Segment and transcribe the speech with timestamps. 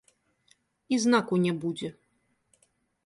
[0.97, 1.89] І знаку не будзе.